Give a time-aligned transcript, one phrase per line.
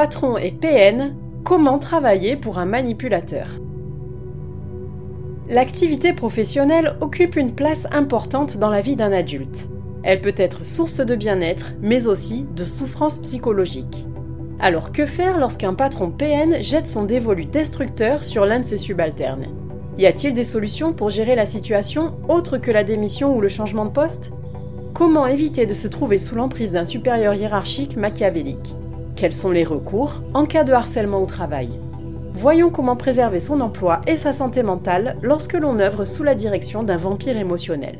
[0.00, 3.48] Patron est PN, comment travailler pour un manipulateur
[5.48, 9.70] L'activité professionnelle occupe une place importante dans la vie d'un adulte.
[10.04, 14.06] Elle peut être source de bien-être, mais aussi de souffrance psychologique.
[14.60, 19.48] Alors que faire lorsqu'un patron PN jette son dévolu destructeur sur l'un de ses subalternes?
[19.98, 23.86] Y a-t-il des solutions pour gérer la situation autre que la démission ou le changement
[23.86, 24.30] de poste?
[24.94, 28.76] Comment éviter de se trouver sous l'emprise d'un supérieur hiérarchique machiavélique?
[29.18, 31.70] Quels sont les recours en cas de harcèlement au travail
[32.34, 36.84] Voyons comment préserver son emploi et sa santé mentale lorsque l'on œuvre sous la direction
[36.84, 37.98] d'un vampire émotionnel.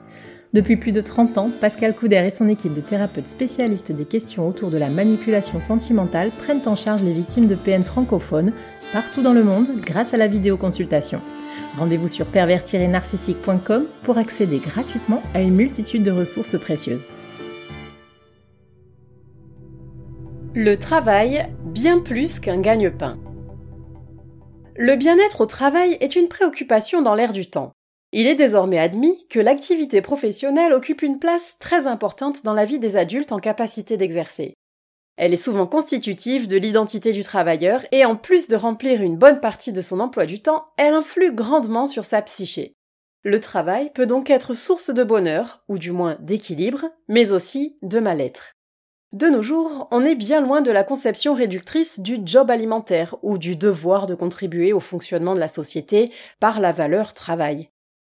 [0.53, 4.47] Depuis plus de 30 ans, Pascal Couder et son équipe de thérapeutes spécialistes des questions
[4.47, 8.53] autour de la manipulation sentimentale prennent en charge les victimes de PN francophones
[8.93, 11.21] partout dans le monde grâce à la vidéoconsultation.
[11.77, 17.05] Rendez-vous sur pervers-narcissique.com pour accéder gratuitement à une multitude de ressources précieuses.
[20.55, 23.17] Le travail, bien plus qu'un gagne-pain.
[24.75, 27.73] Le bien-être au travail est une préoccupation dans l'air du temps.
[28.19, 32.79] Il est désormais admis que l'activité professionnelle occupe une place très importante dans la vie
[32.79, 34.55] des adultes en capacité d'exercer.
[35.17, 39.39] Elle est souvent constitutive de l'identité du travailleur et en plus de remplir une bonne
[39.39, 42.73] partie de son emploi du temps, elle influe grandement sur sa psyché.
[43.21, 47.99] Le travail peut donc être source de bonheur, ou du moins d'équilibre, mais aussi de
[47.99, 48.53] mal-être.
[49.13, 53.37] De nos jours, on est bien loin de la conception réductrice du job alimentaire ou
[53.37, 57.69] du devoir de contribuer au fonctionnement de la société par la valeur travail.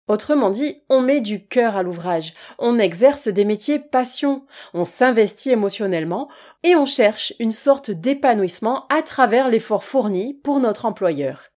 [0.08, 5.50] Autrement dit, on met du cœur à l'ouvrage, on exerce des métiers passion, on s'investit
[5.50, 6.28] émotionnellement
[6.62, 11.50] et on cherche une sorte d'épanouissement à travers l'effort fourni pour notre employeur.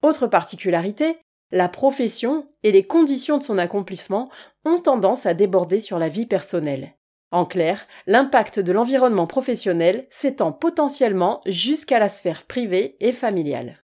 [0.00, 1.18] Autre particularité,
[1.50, 4.30] la profession et les conditions de son accomplissement
[4.64, 6.94] ont tendance à déborder sur la vie personnelle.
[7.30, 13.82] En clair, l'impact de l'environnement professionnel s'étend potentiellement jusqu'à la sphère privée et familiale.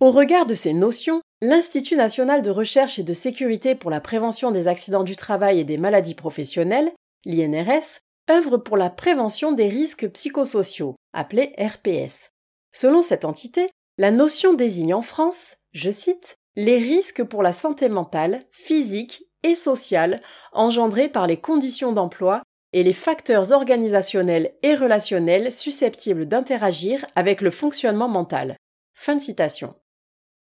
[0.00, 4.52] Au regard de ces notions, l'Institut national de recherche et de sécurité pour la prévention
[4.52, 6.92] des accidents du travail et des maladies professionnelles,
[7.24, 7.98] l'INRS,
[8.30, 12.30] œuvre pour la prévention des risques psychosociaux, appelés RPS.
[12.72, 17.88] Selon cette entité, la notion désigne en France, je cite, les risques pour la santé
[17.88, 20.22] mentale, physique et sociale
[20.52, 22.42] engendrés par les conditions d'emploi
[22.72, 28.56] et les facteurs organisationnels et relationnels susceptibles d'interagir avec le fonctionnement mental.
[28.94, 29.74] Fin de citation.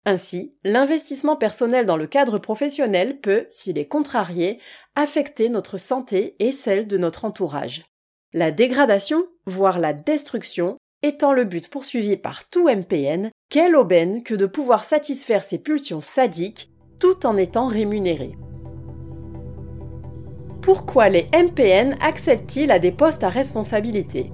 [0.08, 4.58] Ainsi, l'investissement personnel dans le cadre professionnel peut, s'il est contrarié,
[4.96, 7.84] affecter notre santé et celle de notre entourage.
[8.32, 14.34] La dégradation, voire la destruction, étant le but poursuivi par tout MPN, quelle aubaine que
[14.34, 18.32] de pouvoir satisfaire ses pulsions sadiques tout en étant rémunéré.
[20.62, 24.32] Pourquoi les MPN accèdent-ils à des postes à responsabilité?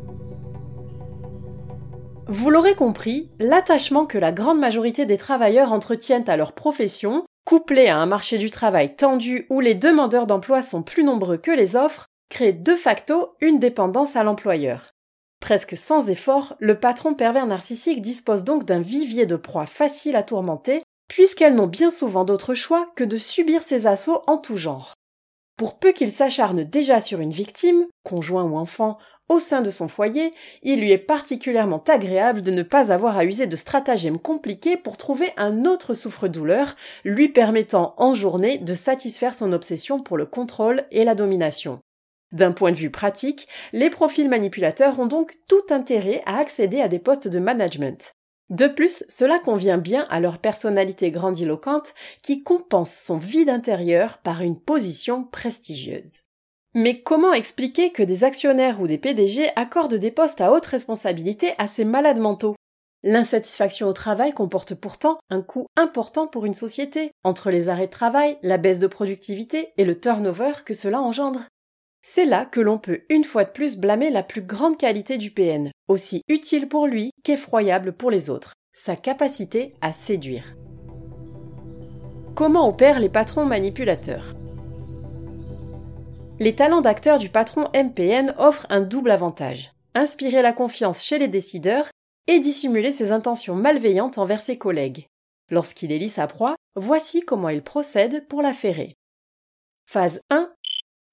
[2.26, 7.88] Vous l'aurez compris, l'attachement que la grande majorité des travailleurs entretiennent à leur profession, couplé
[7.88, 11.76] à un marché du travail tendu où les demandeurs d'emploi sont plus nombreux que les
[11.76, 14.90] offres, crée de facto une dépendance à l'employeur.
[15.40, 20.22] Presque sans effort, le patron pervers narcissique dispose donc d'un vivier de proies faciles à
[20.22, 24.94] tourmenter, puisqu'elles n'ont bien souvent d'autre choix que de subir ses assauts en tout genre.
[25.56, 28.98] Pour peu qu'il s'acharne déjà sur une victime, conjoint ou enfant,
[29.28, 33.24] au sein de son foyer, il lui est particulièrement agréable de ne pas avoir à
[33.24, 39.34] user de stratagèmes compliqués pour trouver un autre souffre-douleur, lui permettant en journée de satisfaire
[39.34, 41.78] son obsession pour le contrôle et la domination.
[42.32, 46.88] D'un point de vue pratique, les profils manipulateurs ont donc tout intérêt à accéder à
[46.88, 48.12] des postes de management.
[48.54, 51.92] De plus, cela convient bien à leur personnalité grandiloquente
[52.22, 56.20] qui compense son vide intérieur par une position prestigieuse.
[56.72, 61.54] Mais comment expliquer que des actionnaires ou des PDG accordent des postes à haute responsabilité
[61.58, 62.54] à ces malades mentaux?
[63.02, 67.90] L'insatisfaction au travail comporte pourtant un coût important pour une société, entre les arrêts de
[67.90, 71.48] travail, la baisse de productivité et le turnover que cela engendre.
[72.06, 75.30] C'est là que l'on peut une fois de plus blâmer la plus grande qualité du
[75.30, 80.54] PN, aussi utile pour lui qu'effroyable pour les autres, sa capacité à séduire.
[82.36, 84.34] Comment opèrent les patrons manipulateurs?
[86.40, 89.72] Les talents d'acteur du patron MPN offrent un double avantage.
[89.94, 91.88] Inspirer la confiance chez les décideurs
[92.26, 95.06] et dissimuler ses intentions malveillantes envers ses collègues.
[95.50, 98.92] Lorsqu'il élit sa proie, voici comment il procède pour la ferrer.
[99.86, 100.52] Phase 1.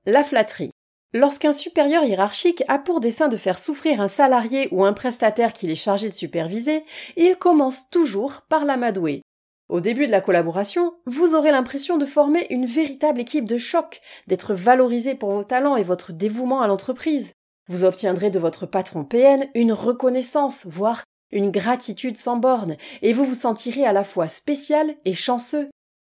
[0.06, 0.72] La flatterie.
[1.14, 5.70] Lorsqu'un supérieur hiérarchique a pour dessein de faire souffrir un salarié ou un prestataire qu'il
[5.70, 6.86] est chargé de superviser,
[7.18, 9.22] il commence toujours par l'amadouer.
[9.68, 14.02] Au début de la collaboration, vous aurez l'impression de former une véritable équipe de choc,
[14.28, 17.34] d'être valorisé pour vos talents et votre dévouement à l'entreprise.
[17.68, 23.26] Vous obtiendrez de votre patron PN une reconnaissance, voire une gratitude sans borne, et vous
[23.26, 25.70] vous sentirez à la fois spécial et chanceux.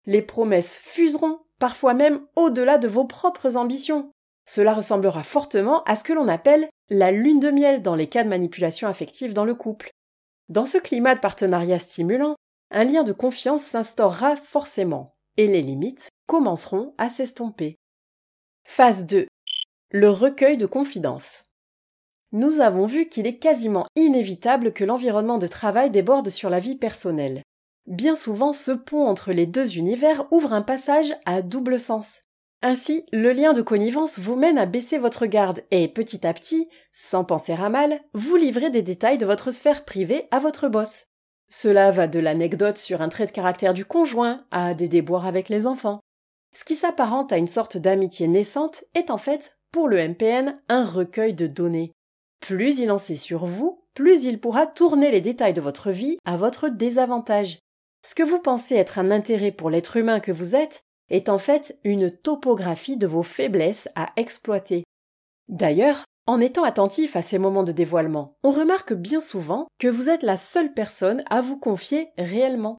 [0.05, 4.11] Les promesses fuseront, parfois même au-delà de vos propres ambitions.
[4.47, 8.23] Cela ressemblera fortement à ce que l'on appelle la lune de miel dans les cas
[8.23, 9.91] de manipulation affective dans le couple.
[10.49, 12.35] Dans ce climat de partenariat stimulant,
[12.71, 17.75] un lien de confiance s'instaurera forcément, et les limites commenceront à s'estomper.
[18.65, 19.27] Phase 2.
[19.91, 21.45] Le recueil de confidences.
[22.31, 26.75] Nous avons vu qu'il est quasiment inévitable que l'environnement de travail déborde sur la vie
[26.75, 27.41] personnelle.
[27.85, 32.26] Bien souvent, ce pont entre les deux univers ouvre un passage à double sens.
[32.63, 36.69] Ainsi, le lien de connivence vous mène à baisser votre garde et, petit à petit,
[36.91, 41.07] sans penser à mal, vous livrez des détails de votre sphère privée à votre boss.
[41.49, 45.49] Cela va de l'anecdote sur un trait de caractère du conjoint à des déboires avec
[45.49, 45.99] les enfants.
[46.53, 50.83] Ce qui s'apparente à une sorte d'amitié naissante est en fait, pour le MPN, un
[50.83, 51.91] recueil de données.
[52.39, 56.17] Plus il en sait sur vous, plus il pourra tourner les détails de votre vie
[56.25, 57.59] à votre désavantage.
[58.03, 61.37] Ce que vous pensez être un intérêt pour l'être humain que vous êtes est en
[61.37, 64.83] fait une topographie de vos faiblesses à exploiter.
[65.47, 70.09] D'ailleurs, en étant attentif à ces moments de dévoilement, on remarque bien souvent que vous
[70.09, 72.77] êtes la seule personne à vous confier réellement.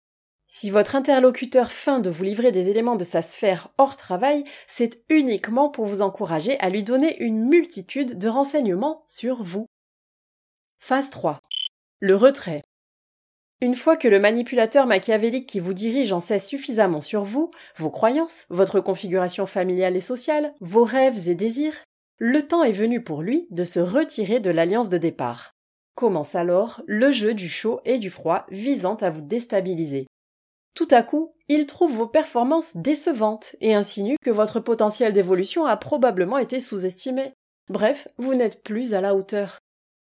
[0.50, 5.02] Si votre interlocuteur feint de vous livrer des éléments de sa sphère hors travail, c'est
[5.08, 9.66] uniquement pour vous encourager à lui donner une multitude de renseignements sur vous.
[10.78, 11.40] Phase 3.
[12.00, 12.62] Le retrait.
[13.60, 17.90] Une fois que le manipulateur machiavélique qui vous dirige en sait suffisamment sur vous, vos
[17.90, 21.75] croyances, votre configuration familiale et sociale, vos rêves et désirs,
[22.19, 25.55] le temps est venu pour lui de se retirer de l'alliance de départ.
[25.96, 30.06] Commence alors le jeu du chaud et du froid visant à vous déstabiliser.
[30.75, 35.76] Tout à coup, il trouve vos performances décevantes et insinue que votre potentiel d'évolution a
[35.76, 37.32] probablement été sous-estimé.
[37.69, 39.58] Bref, vous n'êtes plus à la hauteur.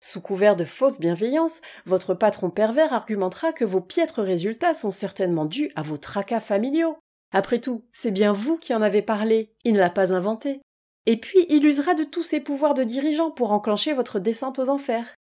[0.07, 5.45] Sous couvert de fausse bienveillance, votre patron pervers argumentera que vos piètres résultats sont certainement
[5.45, 6.95] dus à vos tracas familiaux.
[7.31, 10.61] Après tout, c'est bien vous qui en avez parlé, il ne l'a pas inventé.
[11.07, 14.69] Et puis il usera de tous ses pouvoirs de dirigeant pour enclencher votre descente aux
[14.69, 15.15] enfers.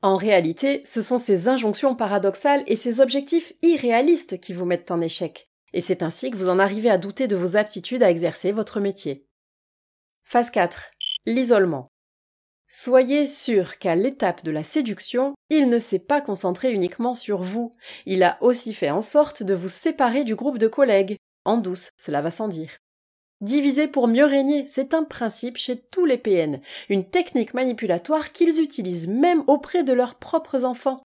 [0.00, 5.02] En réalité, ce sont ces injonctions paradoxales et ces objectifs irréalistes qui vous mettent en
[5.02, 5.50] échec.
[5.74, 8.80] Et c'est ainsi que vous en arrivez à douter de vos aptitudes à exercer votre
[8.80, 9.26] métier.
[10.24, 10.92] Phase 4.
[11.26, 11.89] L'isolement.
[12.72, 17.74] Soyez sûr qu'à l'étape de la séduction, il ne s'est pas concentré uniquement sur vous,
[18.06, 21.90] il a aussi fait en sorte de vous séparer du groupe de collègues, en douce,
[21.96, 22.70] cela va sans dire.
[23.40, 28.62] Diviser pour mieux régner, c'est un principe chez tous les PN, une technique manipulatoire qu'ils
[28.62, 31.02] utilisent même auprès de leurs propres enfants.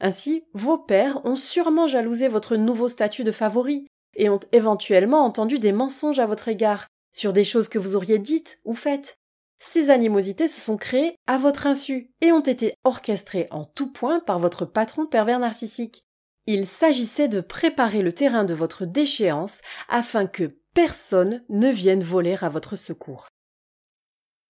[0.00, 3.86] Ainsi, vos pères ont sûrement jalousé votre nouveau statut de favori,
[4.16, 8.18] et ont éventuellement entendu des mensonges à votre égard, sur des choses que vous auriez
[8.18, 9.19] dites ou faites.
[9.60, 14.20] Ces animosités se sont créées à votre insu et ont été orchestrées en tout point
[14.20, 16.02] par votre patron pervers narcissique.
[16.46, 22.36] Il s'agissait de préparer le terrain de votre déchéance afin que personne ne vienne voler
[22.40, 23.28] à votre secours.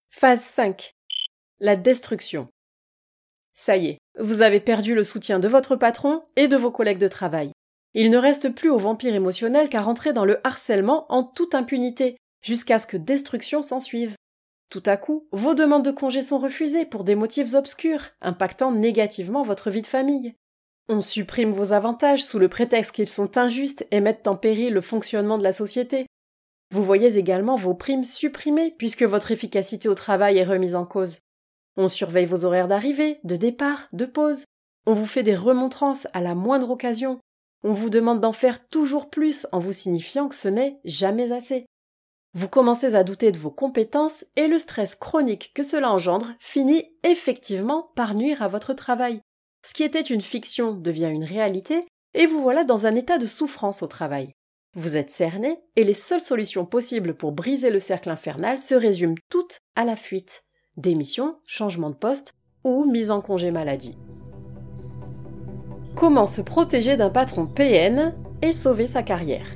[0.08, 0.92] Phase 5.
[1.58, 2.48] La destruction.
[3.54, 6.98] Ça y est, vous avez perdu le soutien de votre patron et de vos collègues
[6.98, 7.52] de travail.
[7.94, 12.16] Il ne reste plus au vampire émotionnel qu'à rentrer dans le harcèlement en toute impunité,
[12.42, 14.14] jusqu'à ce que destruction s'ensuive.
[14.70, 19.42] Tout à coup, vos demandes de congé sont refusées pour des motifs obscurs, impactant négativement
[19.42, 20.34] votre vie de famille.
[20.88, 24.80] On supprime vos avantages sous le prétexte qu'ils sont injustes et mettent en péril le
[24.80, 26.06] fonctionnement de la société.
[26.72, 31.18] Vous voyez également vos primes supprimées puisque votre efficacité au travail est remise en cause.
[31.76, 34.44] On surveille vos horaires d'arrivée, de départ, de pause.
[34.86, 37.18] On vous fait des remontrances à la moindre occasion.
[37.64, 41.66] On vous demande d'en faire toujours plus en vous signifiant que ce n'est jamais assez.
[42.32, 46.84] Vous commencez à douter de vos compétences et le stress chronique que cela engendre finit
[47.02, 49.20] effectivement par nuire à votre travail.
[49.64, 51.84] Ce qui était une fiction devient une réalité
[52.14, 54.32] et vous voilà dans un état de souffrance au travail.
[54.76, 59.16] Vous êtes cerné et les seules solutions possibles pour briser le cercle infernal se résument
[59.28, 60.44] toutes à la fuite.
[60.76, 63.98] Démission, changement de poste ou mise en congé maladie.
[65.96, 69.48] Comment se protéger d'un patron PN et sauver sa carrière?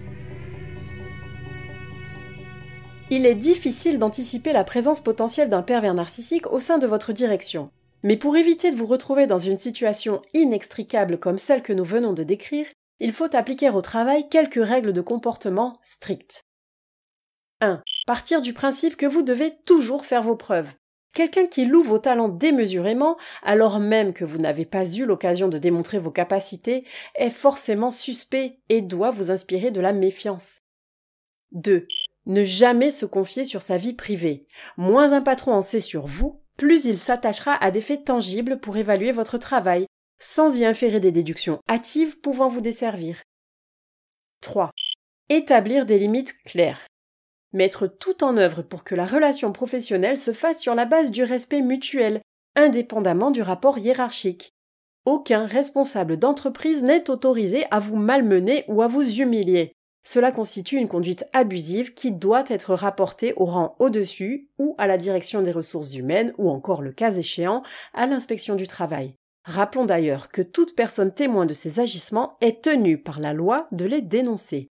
[3.10, 7.70] Il est difficile d'anticiper la présence potentielle d'un pervers narcissique au sein de votre direction.
[8.02, 12.14] Mais pour éviter de vous retrouver dans une situation inextricable comme celle que nous venons
[12.14, 12.66] de décrire,
[13.00, 16.44] il faut appliquer au travail quelques règles de comportement strictes.
[17.60, 17.82] 1.
[18.06, 20.72] partir du principe que vous devez toujours faire vos preuves.
[21.14, 25.58] Quelqu'un qui loue vos talents démesurément, alors même que vous n'avez pas eu l'occasion de
[25.58, 26.84] démontrer vos capacités,
[27.14, 30.58] est forcément suspect et doit vous inspirer de la méfiance.
[31.52, 31.86] 2.
[32.26, 34.46] Ne jamais se confier sur sa vie privée.
[34.76, 38.76] Moins un patron en sait sur vous, plus il s'attachera à des faits tangibles pour
[38.76, 39.86] évaluer votre travail,
[40.18, 43.20] sans y inférer des déductions hâtives pouvant vous desservir.
[44.40, 44.70] 3.
[45.28, 46.86] Établir des limites claires.
[47.52, 51.22] Mettre tout en œuvre pour que la relation professionnelle se fasse sur la base du
[51.22, 52.20] respect mutuel,
[52.56, 54.50] indépendamment du rapport hiérarchique.
[55.04, 59.72] Aucun responsable d'entreprise n'est autorisé à vous malmener ou à vous humilier.
[60.06, 64.98] Cela constitue une conduite abusive qui doit être rapportée au rang au-dessus ou à la
[64.98, 67.62] direction des ressources humaines ou encore le cas échéant
[67.94, 69.14] à l'inspection du travail.
[69.44, 73.86] Rappelons d'ailleurs que toute personne témoin de ces agissements est tenue par la loi de
[73.86, 74.68] les dénoncer.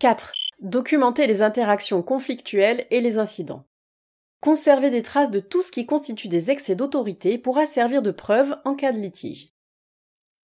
[0.00, 0.32] 4.
[0.60, 3.64] Documenter les interactions conflictuelles et les incidents.
[4.40, 8.56] Conserver des traces de tout ce qui constitue des excès d'autorité pourra servir de preuve
[8.64, 9.50] en cas de litige.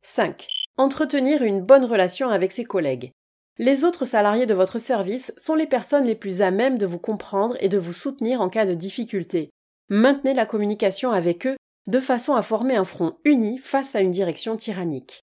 [0.03, 0.49] 5.
[0.77, 3.13] Entretenir une bonne relation avec ses collègues.
[3.59, 6.99] Les autres salariés de votre service sont les personnes les plus à même de vous
[6.99, 9.51] comprendre et de vous soutenir en cas de difficulté.
[9.89, 11.57] Maintenez la communication avec eux
[11.87, 15.21] de façon à former un front uni face à une direction tyrannique.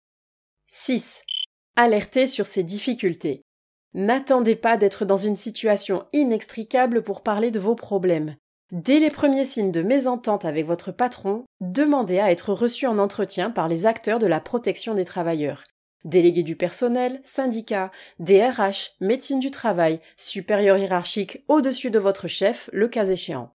[0.68, 1.24] 6.
[1.76, 3.42] Alerter sur ces difficultés.
[3.94, 8.38] N'attendez pas d'être dans une situation inextricable pour parler de vos problèmes.
[8.72, 13.52] Dès les premiers signes de mésentente avec votre patron, demandez à être reçu en entretien
[13.52, 15.64] par les acteurs de la protection des travailleurs.
[16.04, 22.88] Délégués du personnel, syndicats, DRH, médecine du travail, supérieur hiérarchique au-dessus de votre chef, le
[22.88, 23.54] cas échéant.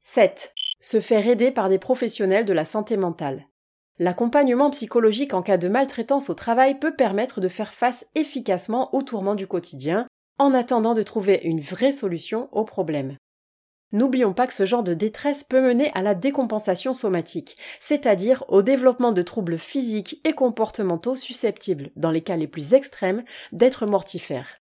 [0.00, 0.54] 7.
[0.80, 3.46] Se faire aider par des professionnels de la santé mentale.
[3.98, 9.02] L'accompagnement psychologique en cas de maltraitance au travail peut permettre de faire face efficacement aux
[9.02, 10.06] tourments du quotidien,
[10.38, 13.18] en attendant de trouver une vraie solution au problème.
[13.92, 18.62] N'oublions pas que ce genre de détresse peut mener à la décompensation somatique, c'est-à-dire au
[18.62, 24.58] développement de troubles physiques et comportementaux susceptibles, dans les cas les plus extrêmes, d'être mortifères.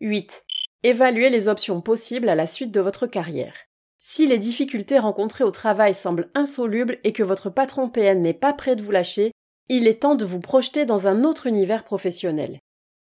[0.00, 0.44] 8.
[0.82, 3.54] Évaluer les options possibles à la suite de votre carrière.
[4.00, 8.52] Si les difficultés rencontrées au travail semblent insolubles et que votre patron PN n'est pas
[8.52, 9.32] prêt de vous lâcher,
[9.68, 12.60] il est temps de vous projeter dans un autre univers professionnel.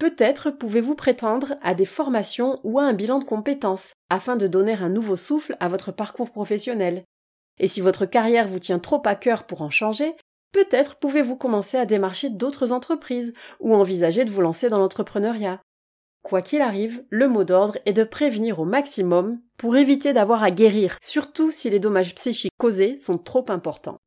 [0.02, 4.72] Peut-être pouvez-vous prétendre à des formations ou à un bilan de compétences afin de donner
[4.72, 7.04] un nouveau souffle à votre parcours professionnel.
[7.60, 10.16] Et si votre carrière vous tient trop à cœur pour en changer,
[10.50, 15.60] peut-être pouvez-vous commencer à démarcher d'autres entreprises ou envisager de vous lancer dans l'entrepreneuriat.
[16.22, 20.50] Quoi qu'il arrive, le mot d'ordre est de prévenir au maximum pour éviter d'avoir à
[20.50, 23.98] guérir, surtout si les dommages psychiques causés sont trop importants.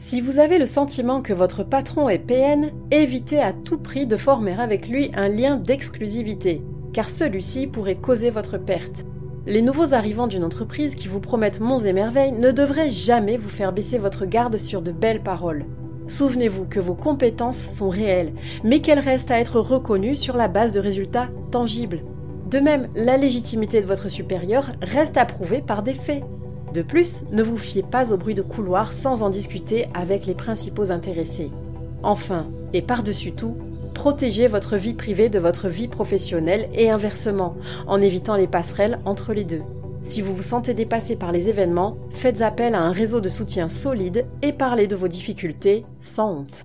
[0.00, 4.16] Si vous avez le sentiment que votre patron est PN, évitez à tout prix de
[4.16, 6.62] former avec lui un lien d'exclusivité,
[6.92, 9.04] car celui-ci pourrait causer votre perte.
[9.44, 13.48] Les nouveaux arrivants d'une entreprise qui vous promettent monts et merveilles ne devraient jamais vous
[13.48, 15.64] faire baisser votre garde sur de belles paroles.
[16.06, 20.70] Souvenez-vous que vos compétences sont réelles, mais qu'elles restent à être reconnues sur la base
[20.70, 22.02] de résultats tangibles.
[22.48, 26.22] De même, la légitimité de votre supérieur reste approuvée par des faits.
[26.74, 30.34] De plus, ne vous fiez pas au bruit de couloir sans en discuter avec les
[30.34, 31.50] principaux intéressés.
[32.02, 33.56] Enfin, et par-dessus tout,
[33.94, 37.56] protégez votre vie privée de votre vie professionnelle et inversement,
[37.86, 39.62] en évitant les passerelles entre les deux.
[40.04, 43.68] Si vous vous sentez dépassé par les événements, faites appel à un réseau de soutien
[43.68, 46.64] solide et parlez de vos difficultés sans honte.